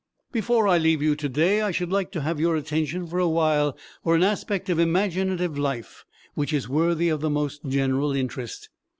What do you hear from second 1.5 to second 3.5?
I should like to have your attention for a